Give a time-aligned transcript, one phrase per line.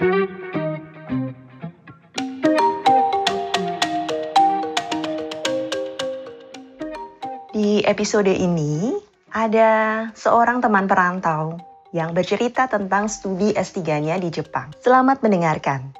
[0.00, 0.08] Di
[7.84, 8.96] episode ini
[9.28, 11.60] ada seorang teman perantau
[11.92, 14.72] yang bercerita tentang studi S3-nya di Jepang.
[14.80, 15.99] Selamat mendengarkan.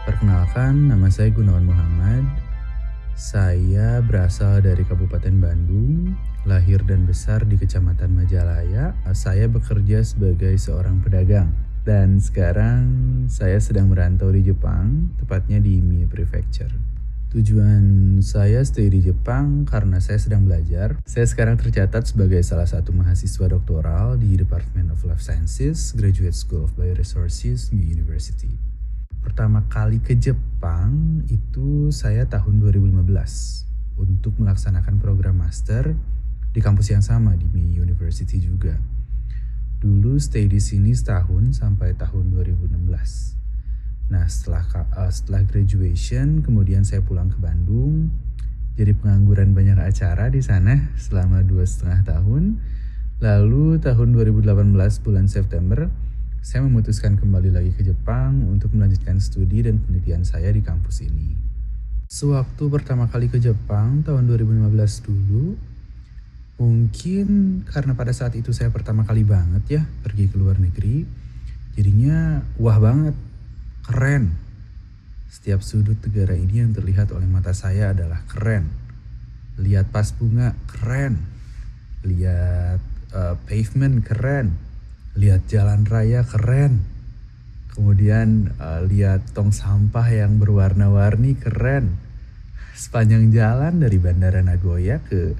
[0.00, 2.24] Perkenalkan, nama saya Gunawan Muhammad.
[3.12, 6.16] Saya berasal dari Kabupaten Bandung,
[6.48, 8.96] lahir dan besar di Kecamatan Majalaya.
[9.12, 11.52] Saya bekerja sebagai seorang pedagang.
[11.84, 12.88] Dan sekarang
[13.28, 16.72] saya sedang merantau di Jepang, tepatnya di Mie Prefecture.
[17.36, 20.96] Tujuan saya stay di Jepang karena saya sedang belajar.
[21.04, 26.64] Saya sekarang tercatat sebagai salah satu mahasiswa doktoral di Department of Life Sciences, Graduate School
[26.64, 28.69] of Bioresources, Mie University.
[29.20, 33.04] Pertama kali ke Jepang itu saya tahun 2015
[34.00, 35.92] untuk melaksanakan program master
[36.50, 38.80] di kampus yang sama di Mi University juga.
[39.80, 44.10] Dulu stay di sini setahun sampai tahun 2016.
[44.10, 44.64] Nah setelah
[44.96, 48.10] uh, setelah graduation kemudian saya pulang ke Bandung
[48.80, 52.64] jadi pengangguran banyak acara di sana selama dua setengah tahun.
[53.20, 55.92] Lalu tahun 2018 bulan September
[56.40, 61.36] saya memutuskan kembali lagi ke Jepang untuk melanjutkan studi dan penelitian saya di kampus ini.
[62.08, 64.72] Sewaktu pertama kali ke Jepang tahun 2015
[65.04, 65.60] dulu,
[66.56, 71.04] mungkin karena pada saat itu saya pertama kali banget ya pergi ke luar negeri,
[71.76, 73.14] jadinya wah banget,
[73.84, 74.32] keren.
[75.28, 78.66] Setiap sudut negara ini yang terlihat oleh mata saya adalah keren.
[79.60, 81.20] Lihat pas bunga, keren.
[82.02, 82.80] Lihat
[83.12, 84.69] uh, pavement, keren
[85.18, 86.84] lihat jalan raya keren.
[87.70, 91.96] Kemudian uh, lihat tong sampah yang berwarna-warni keren.
[92.74, 95.34] Sepanjang jalan dari Bandara Nagoya ke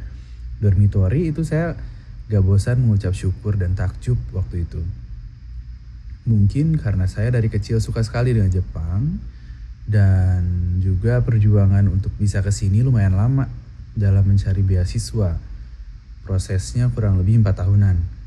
[0.61, 1.75] dormitory itu saya
[2.31, 4.81] gak bosan mengucap syukur dan takjub waktu itu.
[6.29, 9.19] Mungkin karena saya dari kecil suka sekali dengan Jepang
[9.89, 10.45] dan
[10.79, 13.51] juga perjuangan untuk bisa ke sini lumayan lama
[13.99, 15.41] dalam mencari beasiswa.
[16.23, 18.20] Prosesnya kurang lebih empat tahunan.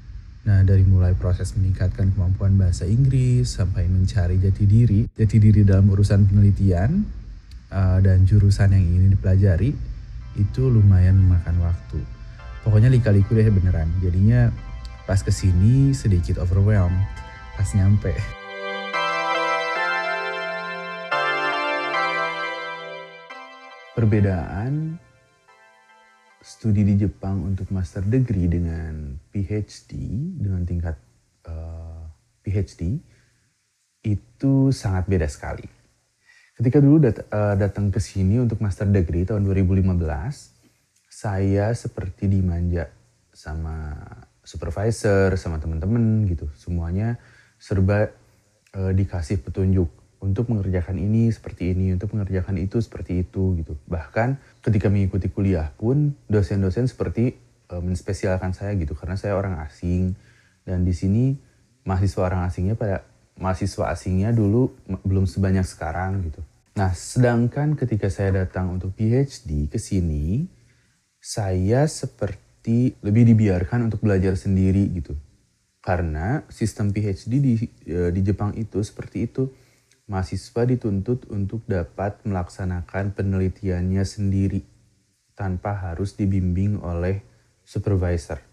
[0.44, 5.88] Nah, dari mulai proses meningkatkan kemampuan bahasa Inggris sampai mencari jati diri, jati diri dalam
[5.88, 7.00] urusan penelitian
[7.72, 9.72] uh, dan jurusan yang ingin dipelajari
[10.36, 12.04] itu lumayan memakan waktu.
[12.68, 13.88] Pokoknya lika-liku deh beneran.
[14.04, 14.52] Jadinya
[15.08, 17.00] pas ke sini sedikit overwhelmed
[17.56, 18.12] pas nyampe.
[23.96, 25.00] Perbedaan
[26.44, 29.96] studi di Jepang untuk master degree dengan PhD
[30.36, 31.00] dengan tingkat
[31.48, 32.04] uh, eh,
[32.44, 33.00] PhD
[34.04, 35.64] itu sangat beda sekali.
[36.60, 40.04] Ketika dulu dat uh, datang ke sini untuk master degree tahun 2015,
[41.08, 42.92] saya seperti dimanja
[43.32, 43.96] sama
[44.44, 46.52] supervisor, sama teman-teman gitu.
[46.60, 47.16] Semuanya
[47.56, 48.12] serba
[48.76, 53.76] uh, dikasih petunjuk untuk mengerjakan ini seperti ini, untuk mengerjakan itu seperti itu gitu.
[53.92, 57.36] Bahkan ketika mengikuti kuliah pun dosen-dosen seperti
[57.68, 60.16] e, menspesialkan saya gitu karena saya orang asing
[60.64, 61.36] dan di sini
[61.84, 63.04] mahasiswa orang asingnya pada
[63.36, 64.72] mahasiswa asingnya dulu
[65.04, 66.40] belum sebanyak sekarang gitu.
[66.80, 70.48] Nah, sedangkan ketika saya datang untuk PhD ke sini,
[71.20, 75.14] saya seperti lebih dibiarkan untuk belajar sendiri gitu.
[75.84, 77.54] Karena sistem PhD di,
[77.84, 79.52] e, di Jepang itu seperti itu
[80.08, 84.62] mahasiswa dituntut untuk dapat melaksanakan penelitiannya sendiri
[85.34, 87.24] tanpa harus dibimbing oleh
[87.64, 88.44] supervisor.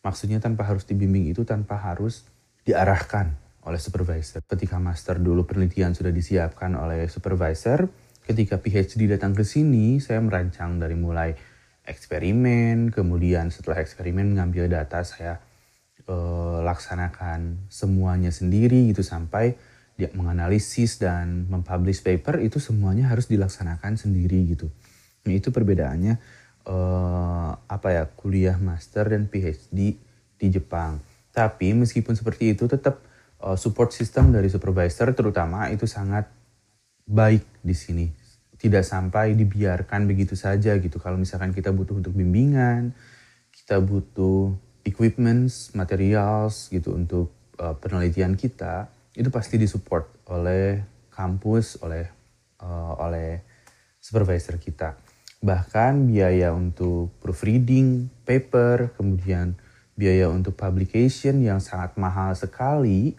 [0.00, 2.24] Maksudnya tanpa harus dibimbing itu tanpa harus
[2.64, 3.32] diarahkan
[3.64, 4.40] oleh supervisor.
[4.44, 7.88] Ketika master dulu penelitian sudah disiapkan oleh supervisor,
[8.24, 11.36] ketika PhD datang ke sini, saya merancang dari mulai
[11.84, 15.40] eksperimen, kemudian setelah eksperimen mengambil data saya
[16.04, 19.56] eh, laksanakan semuanya sendiri gitu sampai
[20.00, 24.72] dia menganalisis dan mempublish paper itu semuanya harus dilaksanakan sendiri gitu.
[25.28, 26.16] Nah, itu perbedaannya
[26.64, 30.00] uh, apa ya kuliah master dan PhD
[30.40, 31.04] di Jepang.
[31.30, 33.04] Tapi meskipun seperti itu tetap
[33.44, 36.26] uh, support system dari supervisor terutama itu sangat
[37.04, 38.06] baik di sini.
[38.60, 40.96] Tidak sampai dibiarkan begitu saja gitu.
[40.96, 42.92] Kalau misalkan kita butuh untuk bimbingan,
[43.52, 44.52] kita butuh
[44.84, 52.06] equipments, materials gitu untuk uh, penelitian kita, itu pasti disupport oleh kampus, oleh
[52.62, 53.42] uh, oleh
[53.98, 54.96] supervisor kita.
[55.40, 59.56] Bahkan biaya untuk proofreading, paper, kemudian
[59.96, 63.16] biaya untuk publication yang sangat mahal sekali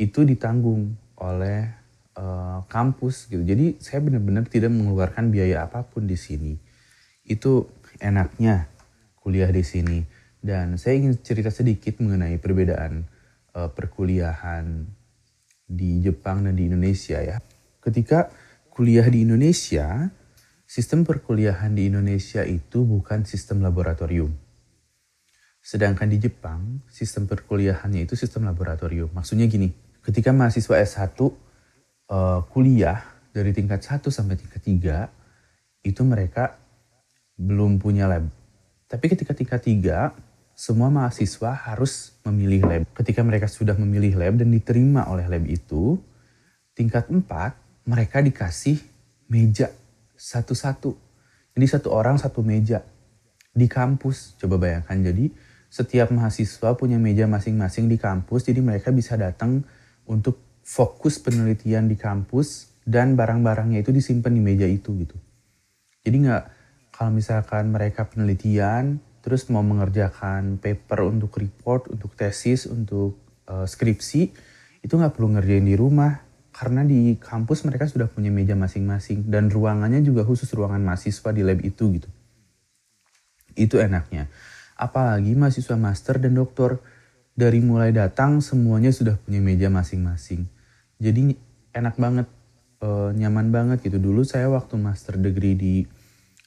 [0.00, 1.70] itu ditanggung oleh
[2.18, 3.44] uh, kampus gitu.
[3.44, 6.56] Jadi saya benar-benar tidak mengeluarkan biaya apa pun di sini.
[7.24, 7.68] Itu
[8.00, 8.68] enaknya
[9.20, 10.04] kuliah di sini.
[10.44, 13.08] Dan saya ingin cerita sedikit mengenai perbedaan
[13.54, 14.84] uh, perkuliahan
[15.64, 17.40] di Jepang dan di Indonesia ya.
[17.80, 18.28] Ketika
[18.68, 20.10] kuliah di Indonesia,
[20.74, 24.32] Sistem perkuliahan di Indonesia itu bukan sistem laboratorium.
[25.62, 29.12] Sedangkan di Jepang, sistem perkuliahannya itu sistem laboratorium.
[29.12, 29.70] Maksudnya gini,
[30.02, 36.56] ketika mahasiswa S1 uh, eh, kuliah dari tingkat 1 sampai tingkat 3, itu mereka
[37.38, 38.26] belum punya lab.
[38.88, 40.10] Tapi ketika tingkat 3,
[40.54, 42.82] semua mahasiswa harus memilih lab.
[42.94, 45.98] Ketika mereka sudah memilih lab dan diterima oleh lab itu,
[46.78, 47.26] tingkat 4,
[47.90, 48.78] mereka dikasih
[49.26, 49.70] meja
[50.14, 50.94] satu-satu.
[51.54, 52.82] Jadi satu orang satu meja
[53.54, 54.38] di kampus.
[54.38, 54.98] Coba bayangkan.
[54.98, 55.30] Jadi
[55.70, 58.46] setiap mahasiswa punya meja masing-masing di kampus.
[58.46, 59.62] Jadi mereka bisa datang
[60.06, 65.16] untuk fokus penelitian di kampus dan barang-barangnya itu disimpan di meja itu gitu.
[66.04, 66.44] Jadi nggak
[66.94, 73.16] kalau misalkan mereka penelitian terus mau mengerjakan paper untuk report, untuk tesis, untuk
[73.48, 74.22] uh, skripsi
[74.84, 76.20] itu nggak perlu ngerjain di rumah
[76.52, 81.40] karena di kampus mereka sudah punya meja masing-masing dan ruangannya juga khusus ruangan mahasiswa di
[81.40, 82.08] lab itu gitu.
[83.56, 84.28] Itu enaknya.
[84.76, 86.84] Apalagi mahasiswa master dan doktor
[87.34, 90.46] dari mulai datang semuanya sudah punya meja masing-masing.
[91.02, 91.34] Jadi
[91.74, 92.30] enak banget,
[92.78, 92.88] e,
[93.18, 93.98] nyaman banget gitu.
[93.98, 95.74] Dulu saya waktu master degree di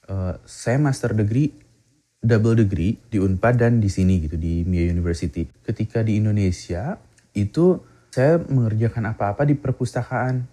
[0.08, 0.16] e,
[0.48, 1.52] saya master degree
[2.22, 5.46] double degree di Unpad dan di sini gitu di Mia University.
[5.64, 6.98] Ketika di Indonesia
[7.38, 7.78] itu
[8.10, 10.50] saya mengerjakan apa-apa di perpustakaan.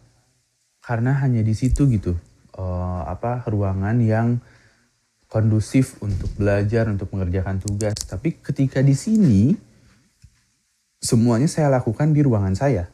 [0.84, 2.12] Karena hanya di situ gitu
[2.60, 4.36] uh, apa ruangan yang
[5.32, 7.96] kondusif untuk belajar untuk mengerjakan tugas.
[8.04, 9.56] Tapi ketika di sini
[11.00, 12.92] semuanya saya lakukan di ruangan saya.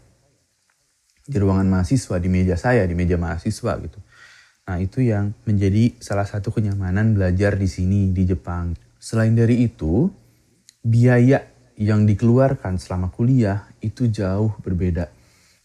[1.27, 3.99] Di ruangan mahasiswa di meja saya di meja mahasiswa gitu
[4.71, 8.71] nah itu yang menjadi salah satu kenyamanan belajar di sini di Jepang
[9.03, 10.07] selain dari itu
[10.79, 11.43] biaya
[11.75, 15.11] yang dikeluarkan selama kuliah itu jauh berbeda.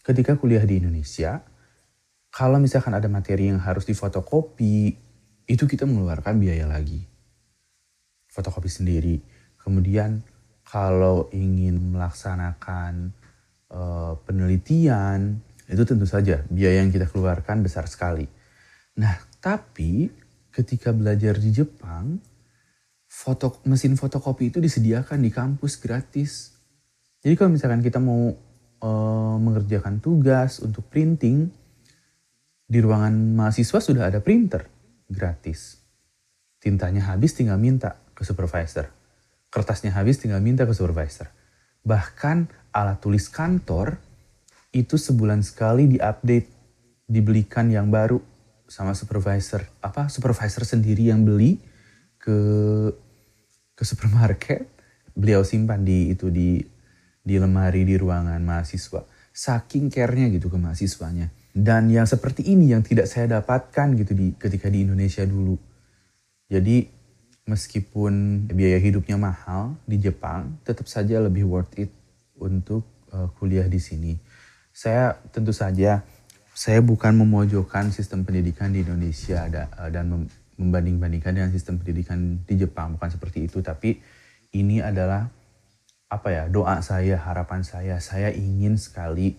[0.02, 1.44] Ketika kuliah di Indonesia,
[2.32, 4.96] kalau misalkan ada materi yang harus difotokopi,
[5.46, 7.04] itu kita mengeluarkan biaya lagi.
[8.32, 9.20] Fotokopi sendiri.
[9.60, 10.24] Kemudian
[10.64, 13.12] kalau ingin melaksanakan
[13.70, 15.38] uh, penelitian,
[15.68, 18.35] itu tentu saja biaya yang kita keluarkan besar sekali.
[18.96, 20.08] Nah, tapi
[20.48, 22.16] ketika belajar di Jepang,
[23.04, 26.56] foto mesin fotokopi itu disediakan di kampus gratis.
[27.20, 28.32] Jadi kalau misalkan kita mau
[28.80, 31.48] uh, mengerjakan tugas untuk printing
[32.66, 34.66] di ruangan mahasiswa sudah ada printer
[35.06, 35.78] gratis.
[36.58, 38.90] Tintanya habis tinggal minta ke supervisor.
[39.52, 41.30] Kertasnya habis tinggal minta ke supervisor.
[41.86, 42.36] Bahkan
[42.74, 44.00] alat tulis kantor
[44.74, 46.50] itu sebulan sekali diupdate,
[47.06, 48.18] dibelikan yang baru
[48.66, 49.64] sama supervisor.
[49.82, 51.58] Apa supervisor sendiri yang beli
[52.18, 52.38] ke
[53.76, 54.66] ke supermarket,
[55.14, 56.60] beliau simpan di itu di
[57.26, 59.02] di lemari di ruangan mahasiswa.
[59.34, 61.28] Saking care-nya gitu ke mahasiswanya.
[61.56, 65.56] Dan yang seperti ini yang tidak saya dapatkan gitu di ketika di Indonesia dulu.
[66.46, 66.84] Jadi
[67.46, 71.90] meskipun biaya hidupnya mahal di Jepang, tetap saja lebih worth it
[72.36, 74.12] untuk uh, kuliah di sini.
[74.74, 76.04] Saya tentu saja
[76.56, 80.24] saya bukan memojokkan sistem pendidikan di Indonesia ada, uh, dan mem
[80.56, 82.96] membanding-bandingkan dengan sistem pendidikan di Jepang.
[82.96, 84.00] Bukan seperti itu tapi
[84.56, 85.28] ini adalah
[86.08, 88.00] apa ya doa saya harapan saya.
[88.00, 89.36] Saya ingin sekali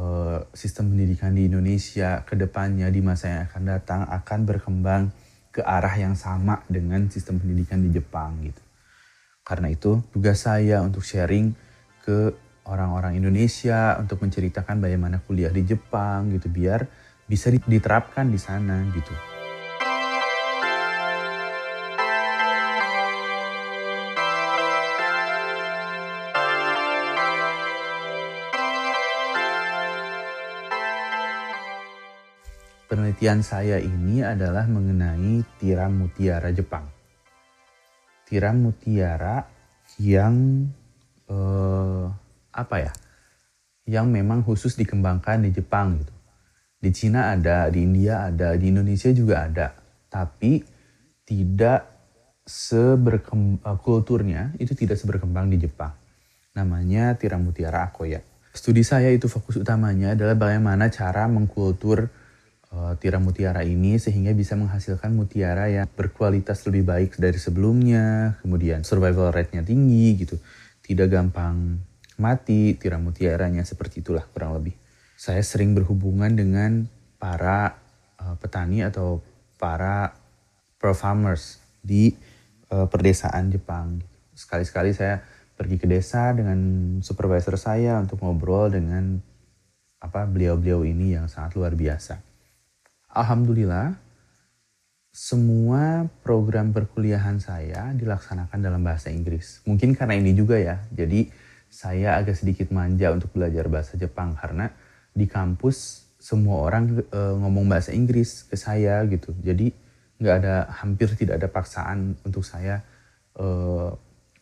[0.00, 5.02] uh, sistem pendidikan di Indonesia ke depannya di masa yang akan datang akan berkembang
[5.52, 8.64] ke arah yang sama dengan sistem pendidikan di Jepang gitu.
[9.44, 11.52] Karena itu tugas saya untuk sharing
[12.00, 12.32] ke
[12.66, 16.86] orang-orang Indonesia untuk menceritakan bagaimana kuliah di Jepang gitu biar
[17.26, 19.36] bisa diterapkan di sana gitu.
[33.16, 36.84] penelitian saya ini adalah mengenai tiram mutiara Jepang.
[38.28, 39.40] Tiram mutiara
[39.98, 40.66] yang
[41.30, 42.06] eh,
[42.56, 42.92] apa ya?
[43.86, 46.14] Yang memang khusus dikembangkan di Jepang gitu.
[46.80, 49.76] Di Cina ada, di India ada, di Indonesia juga ada.
[50.08, 50.64] Tapi
[51.26, 51.96] tidak
[52.46, 55.92] seberkembang eh, kulturnya itu tidak seberkembang di Jepang.
[56.54, 58.22] Namanya tiram mutiara Akoya.
[58.56, 62.08] Studi saya itu fokus utamanya adalah bagaimana cara mengkultur
[62.72, 68.80] uh, tiram mutiara ini sehingga bisa menghasilkan mutiara yang berkualitas lebih baik dari sebelumnya, kemudian
[68.80, 70.40] survival rate-nya tinggi gitu,
[70.80, 71.84] tidak gampang
[72.16, 74.76] mati tiram mutiaranya seperti itulah kurang lebih.
[75.16, 77.80] Saya sering berhubungan dengan para
[78.20, 79.24] uh, petani atau
[79.56, 80.12] para
[80.76, 82.14] farmers di
[82.70, 83.98] uh, perdesaan Jepang.
[84.36, 85.24] Sekali-sekali saya
[85.56, 86.58] pergi ke desa dengan
[87.00, 89.18] supervisor saya untuk ngobrol dengan
[89.98, 92.20] apa beliau-beliau ini yang sangat luar biasa.
[93.16, 93.96] Alhamdulillah,
[95.08, 99.64] semua program perkuliahan saya dilaksanakan dalam bahasa Inggris.
[99.64, 101.32] Mungkin karena ini juga ya, jadi
[101.76, 104.72] saya agak sedikit manja untuk belajar bahasa Jepang karena
[105.12, 109.36] di kampus semua orang e, ngomong bahasa Inggris ke saya gitu.
[109.44, 109.68] Jadi
[110.16, 112.80] nggak ada hampir tidak ada paksaan untuk saya
[113.36, 113.46] e,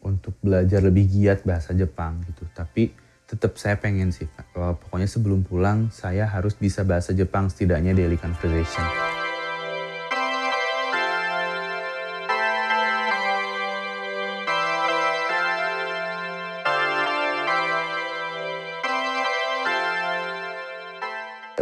[0.06, 2.46] untuk belajar lebih giat bahasa Jepang gitu.
[2.54, 2.94] Tapi
[3.26, 8.84] tetap saya pengen sih pokoknya sebelum pulang saya harus bisa bahasa Jepang setidaknya daily conversation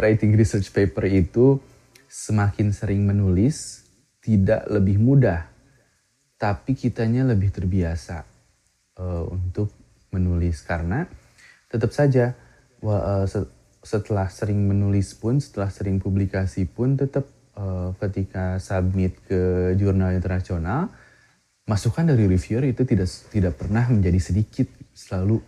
[0.03, 1.63] writing research paper itu
[2.11, 3.87] semakin sering menulis
[4.19, 5.47] tidak lebih mudah
[6.35, 8.27] tapi kitanya lebih terbiasa
[8.99, 9.71] uh, untuk
[10.11, 10.59] menulis.
[10.67, 11.07] Karena
[11.71, 12.35] tetap saja
[12.83, 13.23] uh,
[13.79, 17.23] setelah sering menulis pun, setelah sering publikasi pun tetap
[17.55, 20.91] uh, ketika submit ke jurnal internasional,
[21.63, 25.39] masukan dari reviewer itu tidak tidak pernah menjadi sedikit, selalu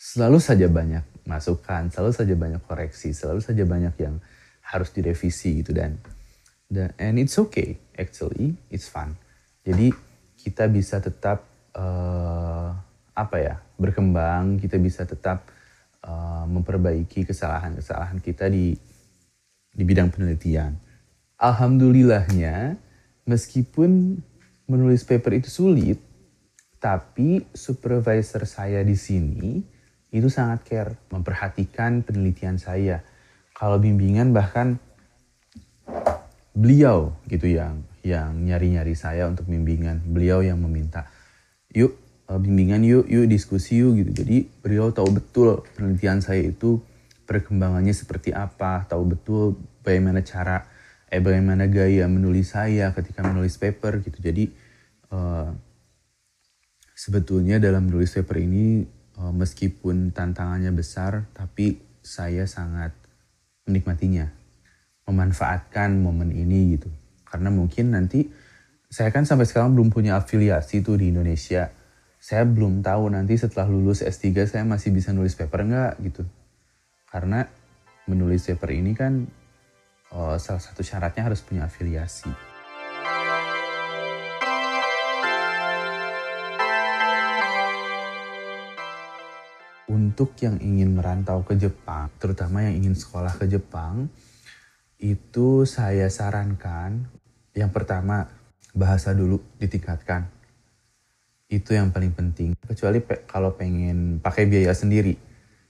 [0.00, 4.16] selalu saja banyak masukan, selalu saja banyak koreksi, selalu saja banyak yang
[4.66, 5.98] harus direvisi gitu dan
[6.98, 9.14] and it's okay actually it's fun.
[9.62, 9.94] Jadi
[10.38, 12.70] kita bisa tetap uh,
[13.14, 15.46] apa ya berkembang kita bisa tetap
[16.02, 18.74] uh, memperbaiki kesalahan-kesalahan kita di
[19.70, 20.74] di bidang penelitian.
[21.36, 22.80] Alhamdulillahnya
[23.28, 24.22] meskipun
[24.66, 25.98] menulis paper itu sulit,
[26.82, 29.75] tapi supervisor saya di sini
[30.14, 33.02] itu sangat care, memperhatikan penelitian saya.
[33.56, 34.78] Kalau bimbingan bahkan
[36.56, 41.10] beliau gitu yang yang nyari-nyari saya untuk bimbingan, beliau yang meminta,
[41.74, 41.98] yuk
[42.30, 44.22] uh, bimbingan yuk, yuk diskusi yuk gitu.
[44.22, 46.78] Jadi beliau tahu betul penelitian saya itu
[47.26, 50.70] perkembangannya seperti apa, tahu betul bagaimana cara,
[51.10, 54.18] eh bagaimana gaya menulis saya ketika menulis paper gitu.
[54.22, 54.54] Jadi
[55.10, 55.50] uh,
[56.94, 58.86] sebetulnya dalam menulis paper ini
[59.18, 62.92] meskipun tantangannya besar, tapi saya sangat
[63.64, 64.28] menikmatinya,
[65.08, 66.92] memanfaatkan momen ini gitu.
[67.26, 68.28] Karena mungkin nanti
[68.86, 71.72] saya kan sampai sekarang belum punya afiliasi tuh di Indonesia
[72.26, 76.26] saya belum tahu nanti setelah lulus S3 saya masih bisa nulis paper enggak gitu.
[77.06, 77.46] Karena
[78.10, 79.22] menulis paper ini kan
[80.10, 82.55] uh, salah satu syaratnya harus punya afiliasi.
[89.86, 94.10] Untuk yang ingin merantau ke Jepang, terutama yang ingin sekolah ke Jepang,
[94.98, 97.06] itu saya sarankan
[97.54, 98.26] yang pertama
[98.74, 100.28] bahasa dulu ditingkatkan.
[101.46, 102.58] Itu yang paling penting.
[102.58, 105.14] Kecuali pe kalau pengen pakai biaya sendiri.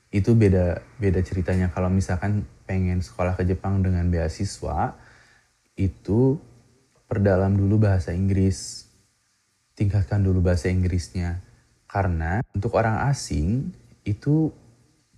[0.09, 1.69] Itu beda beda ceritanya.
[1.69, 4.97] Kalau misalkan pengen sekolah ke Jepang dengan beasiswa
[5.77, 6.41] itu
[7.05, 8.89] perdalam dulu bahasa Inggris.
[9.77, 11.45] Tingkatkan dulu bahasa Inggrisnya.
[11.87, 13.71] Karena untuk orang asing
[14.07, 14.55] itu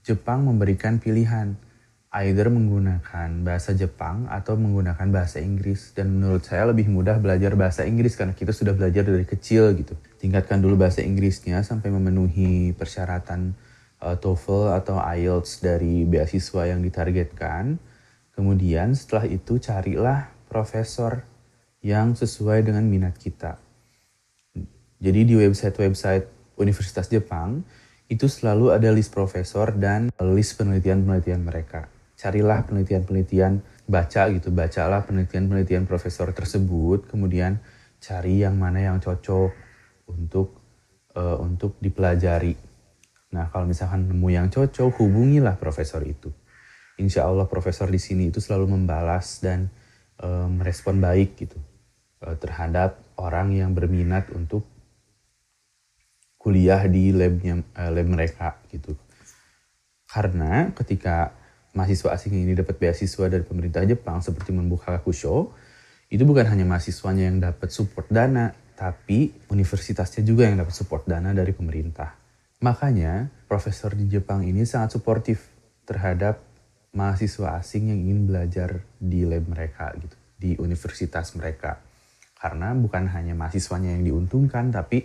[0.02, 1.54] Jepang memberikan pilihan
[2.24, 7.84] either menggunakan bahasa Jepang atau menggunakan bahasa Inggris dan menurut saya lebih mudah belajar bahasa
[7.84, 9.92] Inggris karena kita sudah belajar dari kecil gitu.
[10.16, 13.52] Tingkatkan dulu bahasa Inggrisnya sampai memenuhi persyaratan
[14.00, 17.76] uh, TOEFL atau IELTS dari beasiswa yang ditargetkan.
[18.32, 21.28] Kemudian setelah itu carilah profesor
[21.84, 23.60] yang sesuai dengan minat kita.
[24.98, 27.62] Jadi di website-website Universitas Jepang
[28.08, 31.88] itu selalu ada list profesor dan list penelitian-penelitian mereka
[32.18, 37.62] carilah penelitian-penelitian, baca gitu, bacalah penelitian-penelitian profesor tersebut, kemudian
[38.02, 39.54] cari yang mana yang cocok
[40.10, 40.58] untuk
[41.14, 42.58] uh, untuk dipelajari.
[43.30, 46.34] Nah, kalau misalkan nemu yang cocok, hubungilah profesor itu.
[46.98, 49.70] Insya Allah profesor di sini itu selalu membalas dan
[50.18, 51.54] uh, merespon baik gitu
[52.26, 54.66] uh, terhadap orang yang berminat untuk
[56.48, 58.96] kuliah di labnya uh, lab mereka gitu.
[60.08, 61.36] Karena ketika
[61.76, 65.52] mahasiswa asing ini dapat beasiswa dari pemerintah Jepang seperti membuka Kakusho,
[66.08, 71.36] itu bukan hanya mahasiswanya yang dapat support dana, tapi universitasnya juga yang dapat support dana
[71.36, 72.16] dari pemerintah.
[72.64, 75.52] Makanya, profesor di Jepang ini sangat suportif
[75.84, 76.40] terhadap
[76.96, 81.84] mahasiswa asing yang ingin belajar di lab mereka gitu, di universitas mereka.
[82.40, 85.04] Karena bukan hanya mahasiswanya yang diuntungkan, tapi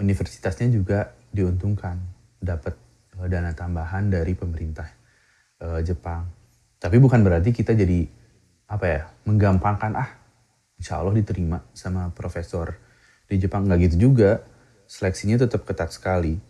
[0.00, 2.00] universitasnya juga diuntungkan,
[2.40, 2.74] dapat
[3.20, 4.88] eh, dana tambahan dari pemerintah
[5.62, 6.26] uh, Jepang.
[6.80, 8.08] Tapi bukan berarti kita jadi
[8.70, 10.10] apa ya menggampangkan ah
[10.80, 12.74] insya Allah diterima sama profesor
[13.28, 13.68] di Jepang.
[13.68, 14.42] Nggak gitu juga.
[14.90, 16.40] Seleksinya tetap ketat sekali.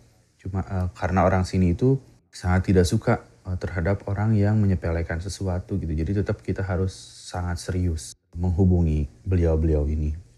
[0.40, 2.00] Cuma uh, karena orang sini itu
[2.33, 5.92] sangat tidak suka uh, terhadap orang yang menyepelekan sesuatu gitu.
[5.92, 6.95] Jadi tetap kita harus
[7.28, 10.29] sangat serius menghubungi beliau-beliau ini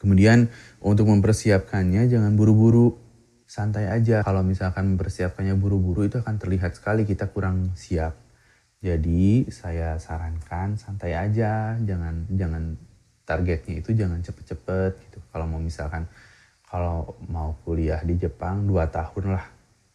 [0.00, 0.48] kemudian
[0.80, 2.96] untuk mempersiapkannya jangan buru-buru.
[3.50, 4.22] Santai aja.
[4.22, 8.14] Kalau misalkan mempersiapkannya buru-buru itu akan terlihat sekali kita kurang siap.
[8.80, 12.78] Jadi saya sarankan santai aja, jangan jangan
[13.28, 15.18] targetnya itu jangan cepet-cepet gitu.
[15.34, 16.08] Kalau mau misalkan
[16.64, 19.44] kalau mau kuliah di Jepang dua tahun lah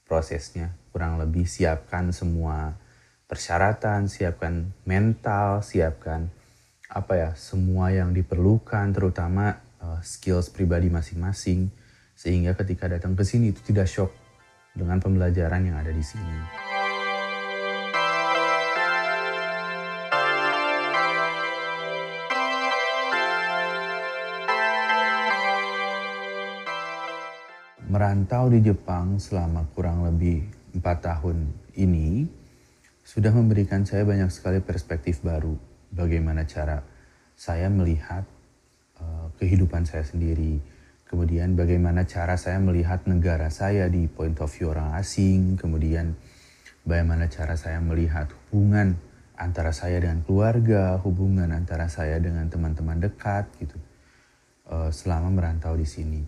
[0.05, 0.75] prosesnya.
[0.93, 2.75] Kurang lebih siapkan semua
[3.25, 6.29] persyaratan, siapkan mental, siapkan
[6.85, 11.69] apa ya semua yang diperlukan terutama uh, skills pribadi masing-masing
[12.17, 14.09] sehingga ketika datang ke sini itu tidak shock
[14.73, 16.37] dengan pembelajaran yang ada di sini.
[27.95, 30.43] merantau di Jepang selama kurang lebih
[30.75, 31.47] empat tahun
[31.79, 32.27] ini
[33.07, 35.55] sudah memberikan saya banyak sekali perspektif baru
[35.95, 36.83] bagaimana cara
[37.39, 38.27] saya melihat
[39.37, 40.59] kehidupan saya sendiri.
[41.05, 45.55] Kemudian bagaimana cara saya melihat negara saya di point of view orang asing.
[45.55, 46.17] Kemudian
[46.83, 48.97] bagaimana cara saya melihat hubungan
[49.35, 53.77] antara saya dengan keluarga hubungan antara saya dengan teman-teman dekat gitu.
[54.65, 56.25] Uh, selama merantau di sini.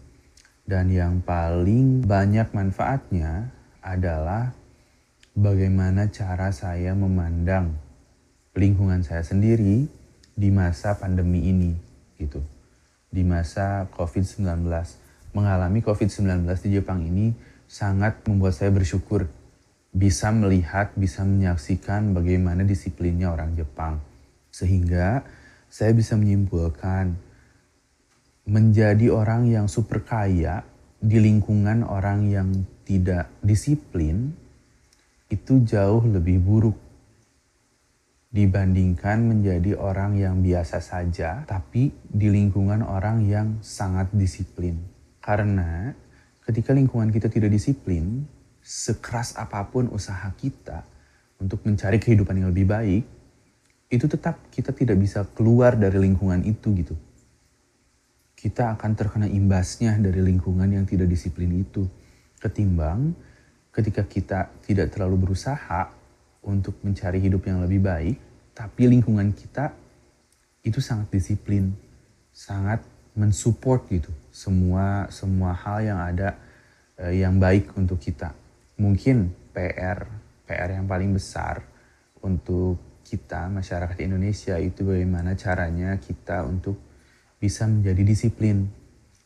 [0.68, 3.50] Dan yang paling banyak manfaatnya
[3.82, 4.52] adalah
[5.32, 7.78] bagaimana cara saya memandang
[8.58, 9.88] lingkungan saya sendiri
[10.38, 11.72] di masa pandemi ini
[12.18, 12.57] gitu.
[13.08, 14.46] Di masa COVID-19.
[15.36, 17.32] Mengalami COVID-19 di Jepang ini
[17.68, 19.28] sangat membuat saya bersyukur
[19.92, 24.00] bisa melihat, bisa menyaksikan bagaimana disiplinnya orang Jepang.
[24.52, 25.24] Sehingga
[25.68, 27.18] saya bisa menyimpulkan
[28.48, 30.64] menjadi orang yang super kaya
[30.98, 32.50] di lingkungan orang yang
[32.88, 34.32] tidak disiplin
[35.28, 36.87] itu jauh lebih buruk
[38.38, 44.78] dibandingkan menjadi orang yang biasa saja tapi di lingkungan orang yang sangat disiplin.
[45.18, 45.90] Karena
[46.46, 48.30] ketika lingkungan kita tidak disiplin,
[48.62, 50.86] sekeras apa pun usaha kita
[51.42, 53.04] untuk mencari kehidupan yang lebih baik,
[53.90, 56.94] itu tetap kita tidak bisa keluar dari lingkungan itu gitu
[58.38, 61.90] kita akan terkena imbasnya dari lingkungan yang tidak disiplin itu.
[62.38, 63.18] Ketimbang
[63.74, 65.90] ketika kita tidak terlalu berusaha
[66.46, 68.18] untuk mencari hidup yang lebih baik,
[68.58, 69.70] tapi lingkungan kita
[70.66, 71.78] itu sangat disiplin,
[72.34, 72.82] sangat
[73.14, 76.34] mensupport gitu semua semua hal yang ada
[76.98, 78.34] eh, yang baik untuk kita.
[78.82, 80.10] Mungkin PR
[80.50, 81.62] PR yang paling besar
[82.26, 86.82] untuk kita masyarakat Indonesia itu bagaimana caranya kita untuk
[87.38, 88.66] bisa menjadi disiplin,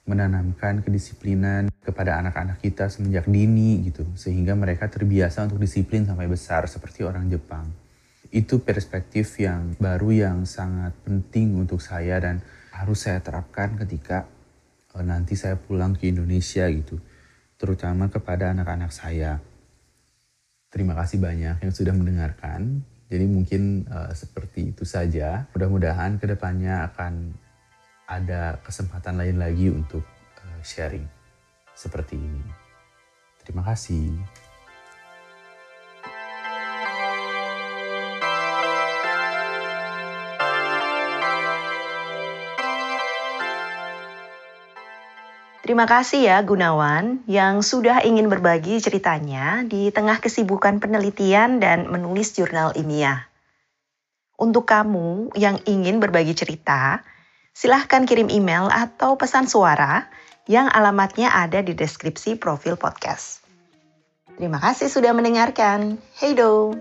[0.04, 6.67] menanamkan kedisiplinan kepada anak-anak kita semenjak dini gitu, sehingga mereka terbiasa untuk disiplin sampai besar
[6.67, 7.81] seperti orang Jepang.
[8.32, 12.39] Itu perspektif yang baru yang sangat penting untuk saya dan
[12.72, 14.26] harus saya terapkan ketika
[14.96, 16.96] uh, nanti saya pulang ke Indonesia gitu,
[17.60, 19.44] terutama kepada anak-anak saya.
[20.72, 22.88] Terima kasih banyak yang sudah mendengarkan.
[23.12, 25.52] Jadi mungkin uh, seperti itu saja.
[25.52, 27.36] Mudah-mudahan ke depannya akan
[28.08, 30.08] ada kesempatan lain lagi untuk
[30.39, 31.04] uh, sharing
[31.76, 32.44] seperti ini.
[33.44, 34.15] Terima kasih.
[45.72, 52.36] Terima kasih ya Gunawan yang sudah ingin berbagi ceritanya di tengah kesibukan penelitian dan menulis
[52.36, 53.32] jurnal ilmiah.
[54.36, 57.08] Untuk kamu yang ingin berbagi cerita,
[57.56, 60.12] silahkan kirim email atau pesan suara
[60.44, 63.40] yang alamatnya ada di deskripsi profil podcast.
[64.36, 65.96] Terima kasih sudah mendengarkan.
[66.20, 66.76] Hey do!